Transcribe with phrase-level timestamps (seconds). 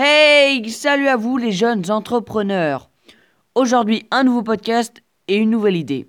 [0.00, 2.88] Hey, salut à vous les jeunes entrepreneurs.
[3.56, 6.06] Aujourd'hui, un nouveau podcast et une nouvelle idée.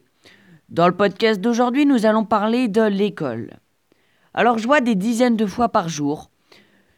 [0.69, 3.57] Dans le podcast d'aujourd'hui, nous allons parler de l'école.
[4.35, 6.29] Alors, je vois des dizaines de fois par jour,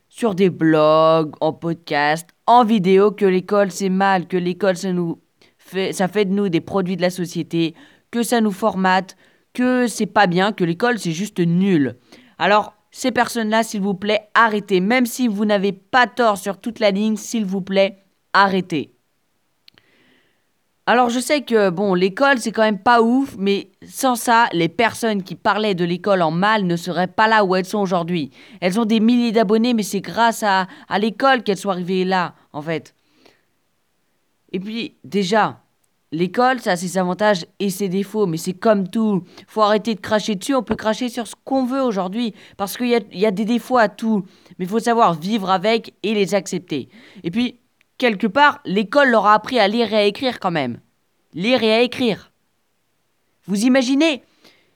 [0.10, 5.22] sur des blogs, en podcast, en vidéo, que l'école c'est mal, que l'école ça nous
[5.60, 7.74] fait, ça fait de nous des produits de la société,
[8.12, 9.16] que ça nous formate,
[9.54, 11.96] que c'est pas bien, que l'école c'est juste nul.
[12.38, 14.82] Alors, ces personnes-là, s'il vous plaît, arrêtez.
[14.82, 17.98] Même si vous n'avez pas tort sur toute la ligne, s'il vous plaît,
[18.34, 18.94] arrêtez.
[20.88, 24.68] Alors je sais que bon, l'école c'est quand même pas ouf, mais sans ça, les
[24.68, 28.32] personnes qui parlaient de l'école en mal ne seraient pas là où elles sont aujourd'hui.
[28.60, 32.34] Elles ont des milliers d'abonnés, mais c'est grâce à, à l'école qu'elles sont arrivées là,
[32.52, 32.94] en fait.
[34.52, 35.61] Et puis déjà,
[36.14, 39.24] L'école, ça a ses avantages et ses défauts, mais c'est comme tout.
[39.48, 42.88] Faut arrêter de cracher dessus, on peut cracher sur ce qu'on veut aujourd'hui, parce qu'il
[42.88, 44.26] y, y a, des défauts à tout,
[44.60, 46.90] mais il faut savoir vivre avec et les accepter.
[47.24, 47.60] Et puis,
[47.98, 50.80] quelque part, l'école leur a appris à lire et à écrire quand même.
[51.34, 52.32] Lire et à écrire.
[53.46, 54.22] Vous imaginez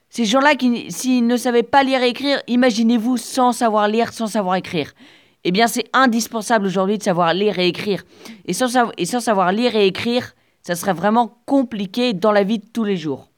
[0.10, 4.28] Ces gens-là qui, s'ils ne savaient pas lire et écrire, imaginez-vous sans savoir lire, sans
[4.28, 4.94] savoir écrire.
[5.44, 8.04] Eh bien, c'est indispensable aujourd'hui de savoir lire et écrire.
[8.46, 10.34] Et sans, et sans savoir lire et écrire,
[10.66, 13.30] ça serait vraiment compliqué dans la vie de tous les jours.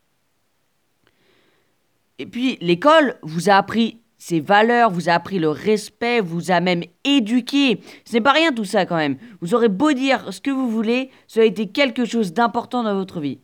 [2.20, 6.61] Et puis, l'école vous a appris ses valeurs, vous a appris le respect, vous a
[6.61, 7.81] même éduqué.
[8.05, 9.17] Ce n'est pas rien tout ça quand même.
[9.42, 12.95] Vous aurez beau dire ce que vous voulez, ça a été quelque chose d'important dans
[12.95, 13.39] votre vie.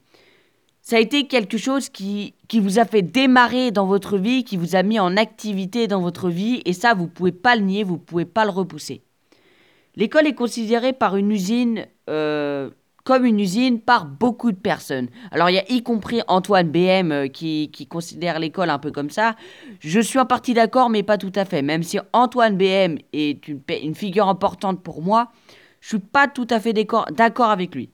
[0.82, 4.56] Ça a été quelque chose qui, qui vous a fait démarrer dans votre vie, qui
[4.56, 7.64] vous a mis en activité dans votre vie, et ça, vous ne pouvez pas le
[7.64, 9.04] nier, vous ne pouvez pas le repousser.
[9.98, 12.70] L'école est considérée par une usine euh,
[13.04, 15.10] comme une usine par beaucoup de personnes.
[15.32, 19.10] Alors il y a y compris Antoine BM euh, qui, considère l'école un peu comme
[19.10, 19.36] ça.
[19.80, 21.62] Je suis en partie d'accord, mais pas tout à fait.
[21.62, 25.32] Même si Antoine BM est une, une figure importante pour moi,
[25.82, 27.90] je suis pas tout à fait d'accord avec lui.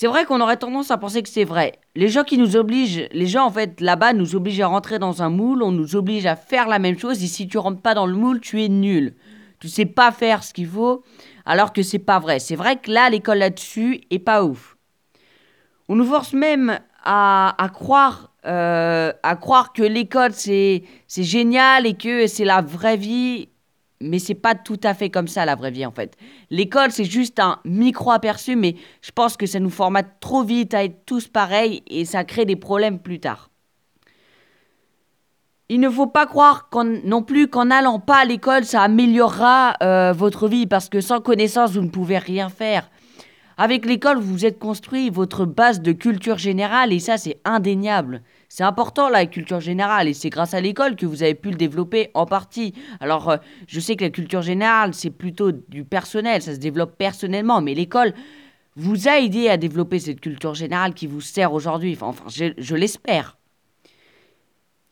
[0.00, 1.72] C'est vrai qu'on aurait tendance à penser que c'est vrai.
[1.96, 5.24] Les gens qui nous obligent, les gens en fait là-bas nous obligent à rentrer dans
[5.24, 7.94] un moule, on nous oblige à faire la même chose et si tu rentres pas
[7.94, 9.16] dans le moule, tu es nul.
[9.58, 11.02] Tu sais pas faire ce qu'il faut
[11.48, 12.38] alors que c'est pas vrai.
[12.38, 14.76] C'est vrai que là, l'école là-dessus est pas ouf.
[15.88, 21.94] On nous force même à, croire, euh, à croire que l'école c'est c'est génial et
[21.94, 23.48] que c'est la vraie vie,
[24.02, 26.18] mais c'est pas tout à fait comme ça la vraie vie en fait.
[26.50, 30.74] L'école c'est juste un micro aperçu, mais je pense que ça nous formate trop vite
[30.74, 33.48] à être tous pareils et ça crée des problèmes plus tard.
[35.70, 36.70] Il ne faut pas croire
[37.04, 41.20] non plus qu'en n'allant pas à l'école, ça améliorera euh, votre vie, parce que sans
[41.20, 42.90] connaissance, vous ne pouvez rien faire.
[43.58, 48.22] Avec l'école, vous êtes construit votre base de culture générale, et ça, c'est indéniable.
[48.48, 51.56] C'est important, la culture générale, et c'est grâce à l'école que vous avez pu le
[51.56, 52.72] développer en partie.
[53.00, 53.36] Alors, euh,
[53.66, 57.74] je sais que la culture générale, c'est plutôt du personnel, ça se développe personnellement, mais
[57.74, 58.14] l'école
[58.74, 61.98] vous a aidé à développer cette culture générale qui vous sert aujourd'hui.
[62.00, 63.37] Enfin, je l'espère.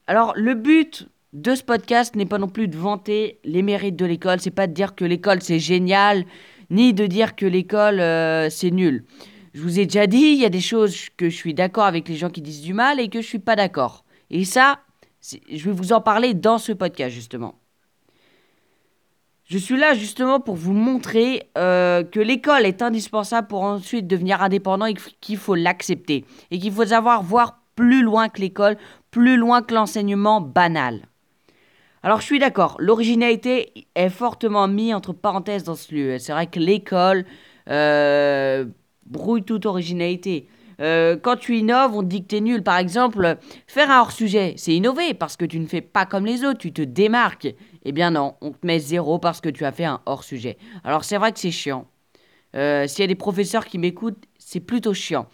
[0.08, 4.06] Alors, le but de ce podcast n'est pas non plus de vanter les mérites de
[4.06, 6.24] l'école, c'est pas de dire que l'école c'est génial,
[6.70, 9.04] ni de dire que l'école euh, c'est nul.
[9.52, 12.08] Je vous ai déjà dit, il y a des choses que je suis d'accord avec
[12.08, 14.04] les gens qui disent du mal et que je suis pas d'accord.
[14.30, 14.80] Et ça,
[15.22, 17.56] je vais vous en parler dans ce podcast justement.
[19.48, 24.42] Je suis là justement pour vous montrer euh, que l'école est indispensable pour ensuite devenir
[24.42, 26.24] indépendant et qu'il faut l'accepter.
[26.50, 28.76] Et qu'il faut savoir voir plus loin que l'école,
[29.16, 31.00] plus loin que l'enseignement banal.
[32.02, 36.18] Alors je suis d'accord, l'originalité est fortement mise entre parenthèses dans ce lieu.
[36.18, 37.24] C'est vrai que l'école
[37.70, 38.66] euh,
[39.06, 40.48] brouille toute originalité.
[40.82, 42.62] Euh, quand tu innoves, on te dit que t'es nul.
[42.62, 46.44] Par exemple, faire un hors-sujet, c'est innover parce que tu ne fais pas comme les
[46.44, 47.48] autres, tu te démarques.
[47.86, 50.58] Eh bien non, on te met zéro parce que tu as fait un hors-sujet.
[50.84, 51.86] Alors c'est vrai que c'est chiant.
[52.54, 55.26] Euh, s'il y a des professeurs qui m'écoutent, c'est plutôt chiant.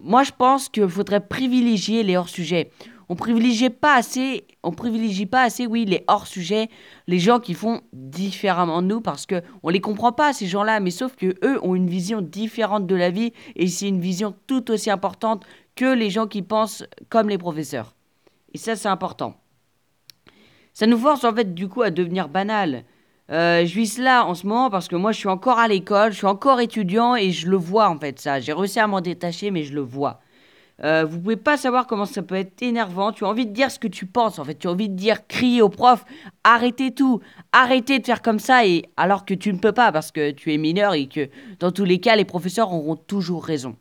[0.00, 2.70] Moi, je pense qu'il faudrait privilégier les hors-sujets.
[3.08, 6.68] On privilégie pas assez, on privilégie pas assez, oui, les hors-sujets,
[7.06, 10.80] les gens qui font différemment de nous parce que on les comprend pas ces gens-là,
[10.80, 14.34] mais sauf que eux ont une vision différente de la vie et c'est une vision
[14.46, 15.44] tout aussi importante
[15.76, 17.94] que les gens qui pensent comme les professeurs.
[18.54, 19.36] Et ça, c'est important.
[20.72, 22.84] Ça nous force en fait du coup à devenir banal.
[23.30, 26.12] Euh, je vis cela en ce moment parce que moi je suis encore à l'école,
[26.12, 28.40] je suis encore étudiant et je le vois en fait ça.
[28.40, 30.20] J'ai réussi à m'en détacher mais je le vois.
[30.84, 33.12] Euh, vous pouvez pas savoir comment ça peut être énervant.
[33.12, 34.56] Tu as envie de dire ce que tu penses en fait.
[34.56, 36.04] Tu as envie de dire, crier au prof,
[36.44, 37.20] arrêtez tout,
[37.52, 40.52] arrêtez de faire comme ça et alors que tu ne peux pas parce que tu
[40.52, 41.28] es mineur et que
[41.60, 43.76] dans tous les cas les professeurs auront toujours raison.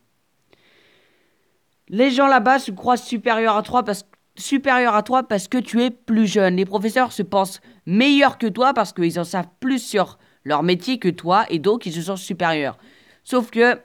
[1.89, 4.05] Les gens là-bas se croient supérieurs à toi parce
[4.37, 6.55] supérieur à toi parce que tu es plus jeune.
[6.55, 10.99] Les professeurs se pensent meilleurs que toi parce qu'ils en savent plus sur leur métier
[10.99, 12.77] que toi et donc ils se sentent supérieurs.
[13.23, 13.79] Sauf que,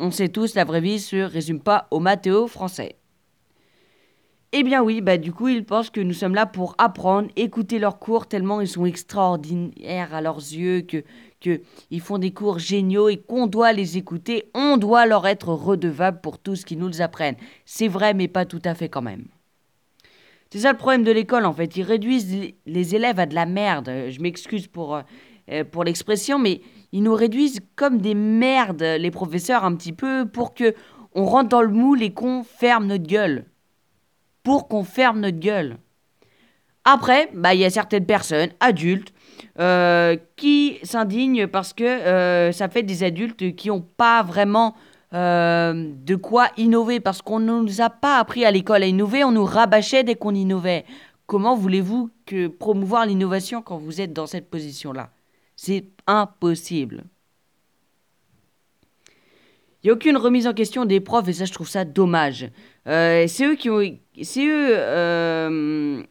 [0.00, 2.96] on sait tous, la vraie vie se résume pas au mathéo français.
[4.56, 7.80] Eh bien oui, bah du coup ils pensent que nous sommes là pour apprendre, écouter
[7.80, 11.02] leurs cours tellement ils sont extraordinaires à leurs yeux que
[11.40, 11.60] que
[11.90, 16.20] ils font des cours géniaux et qu'on doit les écouter, on doit leur être redevable
[16.20, 17.34] pour tout ce qu'ils nous apprennent.
[17.64, 19.24] C'est vrai mais pas tout à fait quand même.
[20.50, 23.46] C'est ça le problème de l'école en fait, ils réduisent les élèves à de la
[23.46, 23.90] merde.
[24.08, 25.02] Je m'excuse pour
[25.50, 26.60] euh, pour l'expression mais
[26.94, 30.74] ils nous réduisent comme des merdes les professeurs un petit peu pour que
[31.14, 33.44] on rentre dans le moule et qu'on ferme notre gueule
[34.44, 35.78] pour qu'on ferme notre gueule.
[36.84, 39.12] Après, bah, il y a certaines personnes, adultes,
[39.58, 44.74] euh, qui s'indignent parce que euh, ça fait des adultes qui n'ont pas vraiment
[45.14, 49.24] euh, de quoi innover, parce qu'on ne nous a pas appris à l'école à innover,
[49.24, 50.84] on nous rabâchait dès qu'on innovait.
[51.26, 55.08] Comment voulez-vous que promouvoir l'innovation quand vous êtes dans cette position-là?
[55.56, 57.04] C'est impossible.
[59.82, 62.50] Il n'y a aucune remise en question des profs et ça, je trouve ça dommage.
[62.86, 63.68] c'est eux qui
[64.22, 66.02] c'est eux, euh,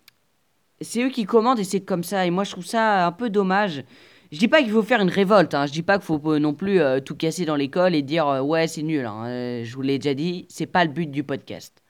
[0.81, 2.25] c'est eux qui commandent et c'est comme ça.
[2.25, 3.83] Et moi, je trouve ça un peu dommage.
[4.31, 5.53] Je dis pas qu'il faut faire une révolte.
[5.53, 5.67] Hein.
[5.67, 8.41] Je dis pas qu'il faut non plus euh, tout casser dans l'école et dire euh,
[8.41, 9.05] ouais c'est nul.
[9.05, 9.63] Hein.
[9.63, 11.82] je vous l'ai déjà dit, c'est pas le but du podcast.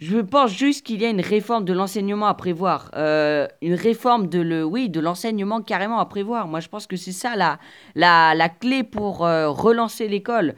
[0.00, 4.40] Je pense juste qu'il y a une réforme de l'enseignement à prévoir, une réforme de
[4.40, 6.48] le, oui, de l'enseignement carrément à prévoir.
[6.48, 7.58] Moi, je pense que c'est ça la,
[7.94, 10.54] la, la clé pour relancer l'école.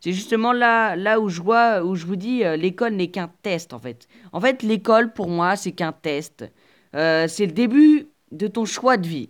[0.00, 3.30] C'est justement là, là où, je vois, où je vous dis, euh, l'école n'est qu'un
[3.42, 4.08] test en fait.
[4.32, 6.50] En fait, l'école pour moi, c'est qu'un test.
[6.96, 9.28] Euh, c'est le début de ton choix de vie.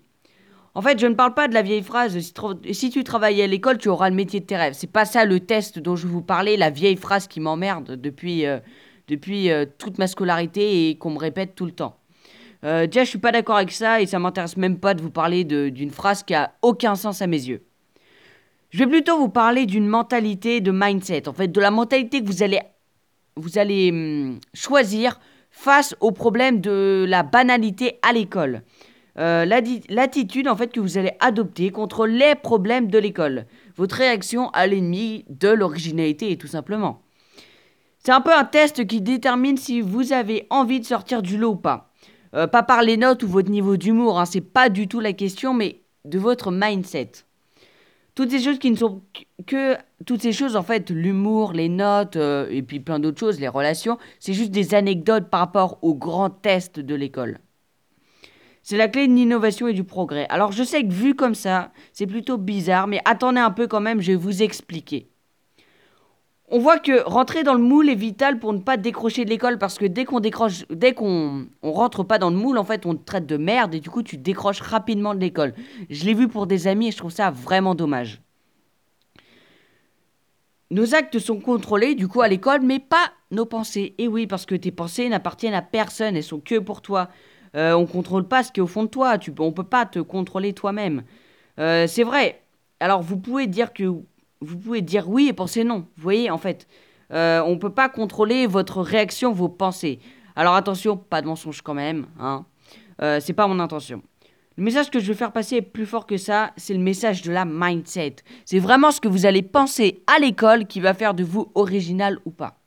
[0.74, 2.16] En fait, je ne parle pas de la vieille phrase
[2.70, 4.74] si, tu travailles à l'école, tu auras le métier de tes rêves.
[4.74, 8.46] C'est pas ça le test dont je vous parlais, la vieille phrase qui m'emmerde depuis,
[9.10, 11.96] euh, depuis toute ma scolarité et qu'on me répète tout le temps.
[12.62, 15.44] déjà, je suis pas d'accord avec ça et ça m'intéresse même pas de vous parler
[15.44, 17.62] d'une phrase qui a aucun sens à mes yeux.
[18.70, 22.26] Je vais plutôt vous parler d'une mentalité de mindset, en fait, de la mentalité que
[22.26, 22.60] vous allez,
[23.34, 25.18] vous allez hum, choisir
[25.50, 28.62] face au problème de la banalité à l'école.
[29.18, 33.46] Euh, l'attitude en fait que vous allez adopter contre les problèmes de l'école.
[33.76, 37.02] Votre réaction à l'ennemi de l'originalité, tout simplement.
[38.02, 41.50] C'est un peu un test qui détermine si vous avez envie de sortir du lot
[41.50, 41.92] ou pas.
[42.34, 45.12] Euh, pas par les notes ou votre niveau d'humour, hein, c'est pas du tout la
[45.12, 47.10] question, mais de votre mindset.
[48.14, 49.02] Toutes ces choses qui ne sont
[49.46, 49.76] que
[50.06, 53.48] toutes ces choses en fait, l'humour, les notes euh, et puis plein d'autres choses, les
[53.48, 57.38] relations, c'est juste des anecdotes par rapport aux grands tests de l'école.
[58.62, 60.26] C'est la clé de l'innovation et du progrès.
[60.30, 63.80] Alors je sais que vu comme ça, c'est plutôt bizarre, mais attendez un peu quand
[63.80, 65.10] même, je vais vous expliquer
[66.50, 69.56] on voit que rentrer dans le moule est vital pour ne pas décrocher de l'école
[69.56, 72.86] parce que dès qu'on décroche, dès qu'on on rentre pas dans le moule, en fait,
[72.86, 75.54] on te traite de merde et du coup, tu décroches rapidement de l'école.
[75.88, 78.20] Je l'ai vu pour des amis et je trouve ça vraiment dommage.
[80.72, 83.94] Nos actes sont contrôlés du coup à l'école, mais pas nos pensées.
[83.98, 87.08] Et oui, parce que tes pensées n'appartiennent à personne, elles sont que pour toi.
[87.56, 89.18] Euh, on contrôle pas ce qui est au fond de toi.
[89.18, 91.02] Tu, on peut pas te contrôler toi-même.
[91.58, 92.42] Euh, c'est vrai.
[92.80, 93.92] Alors vous pouvez dire que
[94.40, 95.86] vous pouvez dire oui et penser non.
[95.96, 96.66] Vous voyez, en fait,
[97.12, 99.98] euh, on ne peut pas contrôler votre réaction, vos pensées.
[100.36, 102.06] Alors attention, pas de mensonge quand même.
[102.18, 102.46] Hein.
[103.02, 104.02] Euh, c'est pas mon intention.
[104.56, 107.22] Le message que je veux faire passer est plus fort que ça, c'est le message
[107.22, 108.16] de la mindset.
[108.44, 112.18] C'est vraiment ce que vous allez penser à l'école qui va faire de vous original
[112.24, 112.58] ou pas.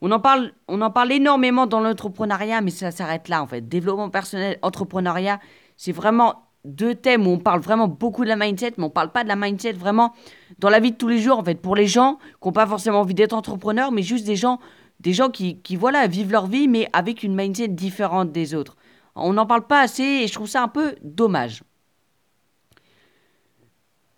[0.00, 3.68] On en parle, on en parle énormément dans l'entrepreneuriat, mais ça s'arrête là en fait.
[3.68, 5.38] Développement personnel, entrepreneuriat,
[5.76, 9.10] c'est vraiment deux thèmes où on parle vraiment beaucoup de la mindset, mais on parle
[9.10, 10.14] pas de la mindset vraiment
[10.58, 12.66] dans la vie de tous les jours, en fait, pour les gens qui n'ont pas
[12.66, 14.60] forcément envie d'être entrepreneurs, mais juste des gens,
[15.00, 18.76] des gens qui, qui, voilà, vivent leur vie, mais avec une mindset différente des autres.
[19.14, 21.62] On n'en parle pas assez et je trouve ça un peu dommage.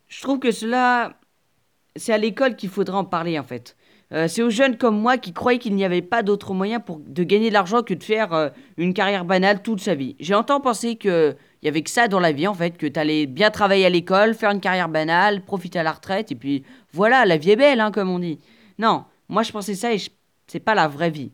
[0.08, 1.18] Je trouve que cela,
[1.96, 3.76] c'est à l'école qu'il faudrait en parler, en fait.
[4.12, 7.00] Euh, c'est aux jeunes comme moi qui croyaient qu'il n'y avait pas d'autre moyen pour,
[7.00, 10.14] de gagner de l'argent que de faire euh, une carrière banale toute sa vie.
[10.20, 12.86] J'ai longtemps pensé que il y avait que ça dans la vie en fait, que
[12.86, 16.34] tu allais bien travailler à l'école, faire une carrière banale, profiter à la retraite, et
[16.34, 18.38] puis voilà, la vie est belle, hein, comme on dit.
[18.78, 19.98] Non, moi je pensais ça et
[20.46, 21.32] c'est pas la vraie vie.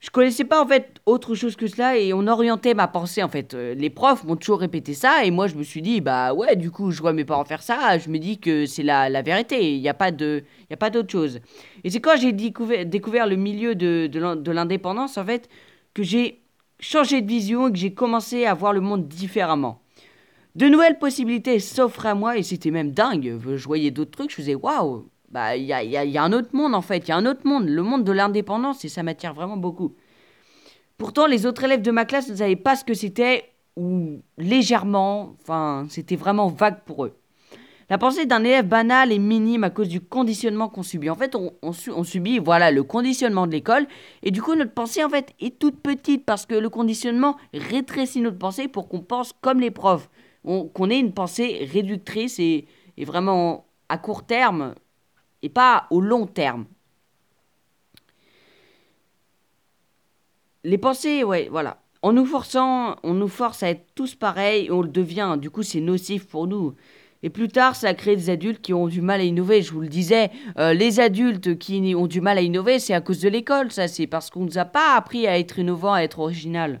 [0.00, 3.28] Je connaissais pas en fait autre chose que cela et on orientait ma pensée en
[3.28, 3.52] fait.
[3.52, 6.56] Euh, les profs m'ont toujours répété ça et moi je me suis dit bah ouais
[6.56, 9.20] du coup je vois mes parents faire ça, je me dis que c'est la, la,
[9.20, 11.40] vérité, il n'y a pas y a pas d'autre chose.
[11.84, 15.50] Et c'est quand j'ai découvert, découvert le milieu de, de l'indépendance en fait
[15.92, 16.40] que j'ai
[16.78, 19.82] changé de vision et que j'ai commencé à voir le monde différemment.
[20.54, 23.38] De nouvelles possibilités s'offrent à moi et c'était même dingue.
[23.54, 26.50] Je voyais d'autres trucs, je faisais waouh, bah il y a, y a, un autre
[26.52, 29.02] monde en fait, il y a un autre monde, le monde de l'indépendance et ça
[29.02, 29.94] m'attire vraiment beaucoup.
[30.98, 33.44] Pourtant, les autres élèves de ma classe ne savaient pas ce que c'était
[33.76, 37.16] ou légèrement, enfin, c'était vraiment vague pour eux.
[37.88, 41.10] La pensée d'un élève banal est minime à cause du conditionnement qu'on subit.
[41.10, 43.88] En fait, on, subit voilà le conditionnement de l'école
[44.22, 48.20] et du coup notre pensée en fait est toute petite parce que le conditionnement rétrécit
[48.20, 50.08] notre pensée pour qu'on pense comme les profs,
[50.44, 54.74] qu'on ait une pensée réductrice et, et vraiment à court terme
[55.42, 56.66] et pas au long terme.
[60.64, 61.78] Les pensées, ouais, voilà.
[62.02, 65.36] En nous forçant, on nous force à être tous pareils on le devient.
[65.40, 66.74] Du coup, c'est nocif pour nous.
[67.22, 69.60] Et plus tard, ça a créé des adultes qui ont du mal à innover.
[69.60, 73.02] Je vous le disais, euh, les adultes qui ont du mal à innover, c'est à
[73.02, 73.88] cause de l'école, ça.
[73.88, 76.80] C'est parce qu'on ne nous a pas appris à être innovant, à être original.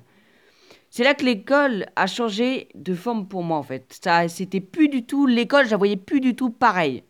[0.88, 3.98] C'est là que l'école a changé de forme pour moi, en fait.
[4.02, 7.04] Ça, c'était plus du tout l'école, je la voyais plus du tout pareil.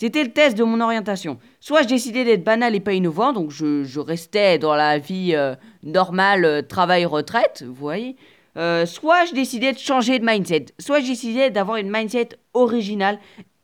[0.00, 1.40] C'était le test de mon orientation.
[1.58, 5.56] Soit je décidais d'être banal et pas innovant, donc je, restais dans la vie euh,
[5.82, 8.14] normale, euh, travail-retraite, vous voyez.
[8.56, 13.18] Euh, soit je décidais de changer de mindset, soit je décidais d'avoir une mindset originale,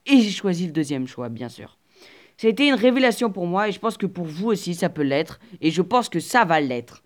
[0.06, 1.78] et j'ai choisi le deuxième choix, bien sûr.
[2.36, 5.38] C'était une révélation pour moi, et je pense que pour vous aussi, ça peut l'être,
[5.60, 7.04] et je pense que ça va l'être.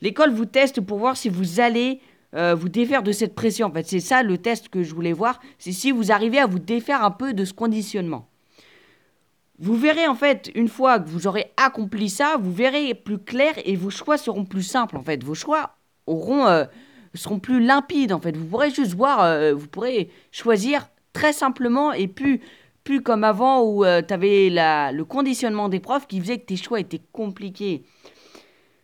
[0.00, 2.00] L'école vous teste pour voir si vous allez
[2.32, 3.66] vous défaire de cette pression.
[3.66, 6.46] En fait, c'est ça le test que je voulais voir, c'est si vous arrivez à
[6.46, 8.29] vous défaire un peu de ce conditionnement.
[9.62, 13.52] Vous verrez en fait, une fois que vous aurez accompli ça, vous verrez plus clair
[13.66, 15.22] et vos choix seront plus simples en fait.
[15.22, 15.76] Vos choix
[16.06, 16.64] auront euh,
[17.14, 18.34] seront plus limpides en fait.
[18.34, 22.40] Vous pourrez juste voir, euh, vous pourrez choisir très simplement et plus,
[22.84, 26.56] plus comme avant où euh, tu avais le conditionnement des profs qui faisait que tes
[26.56, 27.84] choix étaient compliqués.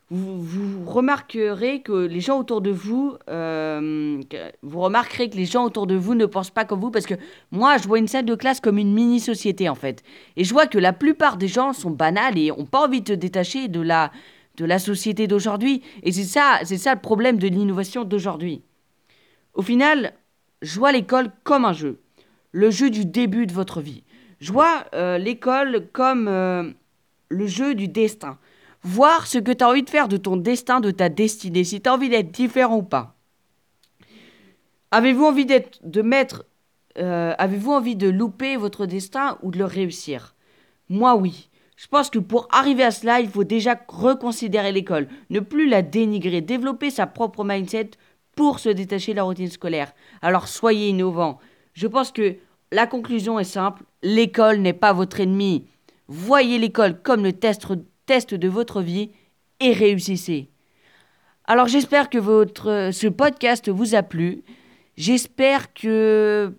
[0.08, 4.20] Vous, vous remarquerez que les gens autour de vous, euh,
[4.62, 7.14] vous remarquerez que les gens autour de vous ne pensent pas comme vous parce que
[7.50, 10.04] moi, je vois une salle de classe comme une mini-société en fait.
[10.36, 13.08] Et je vois que la plupart des gens sont banals et n'ont pas envie de
[13.08, 14.12] se détacher de la,
[14.56, 15.82] de la société d'aujourd'hui.
[16.04, 18.62] Et c'est ça, c'est ça le problème de l'innovation d'aujourd'hui.
[19.54, 20.12] Au final,
[20.62, 21.98] je vois l'école comme un jeu,
[22.52, 24.04] le jeu du début de votre vie.
[24.38, 26.70] Je vois euh, l'école comme euh,
[27.28, 28.38] le jeu du destin.
[28.88, 31.80] Voir ce que tu as envie de faire de ton destin, de ta destinée, si
[31.80, 33.16] tu as envie d'être différent ou pas.
[34.92, 36.44] Avez-vous envie de mettre,
[36.96, 40.36] euh, avez-vous envie de louper votre destin ou de le réussir?
[40.88, 41.50] Moi oui.
[41.74, 45.82] Je pense que pour arriver à cela, il faut déjà reconsidérer l'école, ne plus la
[45.82, 47.90] dénigrer, développer sa propre mindset
[48.36, 49.92] pour se détacher de la routine scolaire.
[50.22, 51.40] Alors soyez innovants.
[51.72, 52.36] Je pense que
[52.70, 55.66] la conclusion est simple, l'école n'est pas votre ennemi.
[56.06, 57.66] Voyez l'école comme le test,
[58.06, 59.10] test de votre vie
[59.60, 60.48] et réussissez.
[61.44, 64.42] Alors j'espère que votre, ce podcast vous a plu.
[64.96, 66.52] J'espère que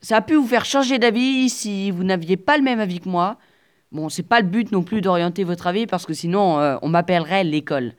[0.00, 3.08] ça a pu vous faire changer d'avis si vous n'aviez pas le même avis que
[3.08, 3.38] moi.
[3.92, 6.88] Bon, c'est pas le but non plus d'orienter votre avis parce que sinon euh, on
[6.88, 7.92] m'appellerait l'école.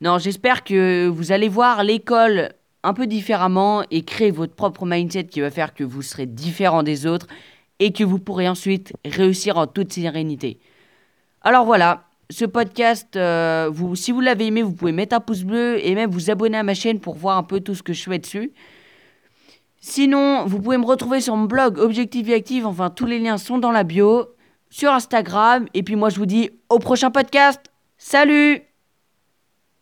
[0.00, 5.24] Non, j'espère que vous allez voir l'école un peu différemment et créer votre propre mindset
[5.24, 7.26] qui va faire que vous serez différent des autres
[7.78, 10.58] et que vous pourrez ensuite réussir en toute sérénité.
[11.46, 15.78] Alors voilà, ce podcast, euh, si vous l'avez aimé, vous pouvez mettre un pouce bleu
[15.78, 18.02] et même vous abonner à ma chaîne pour voir un peu tout ce que je
[18.02, 18.50] fais dessus.
[19.78, 23.38] Sinon, vous pouvez me retrouver sur mon blog Objectif et Active, enfin tous les liens
[23.38, 24.26] sont dans la bio
[24.70, 25.66] sur Instagram.
[25.72, 27.60] Et puis moi, je vous dis au prochain podcast.
[27.96, 28.62] Salut